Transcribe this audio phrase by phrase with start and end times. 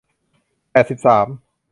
[0.71, 1.27] แปดสิบสาม